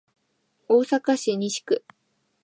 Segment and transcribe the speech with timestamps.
[0.67, 1.83] 大阪市西区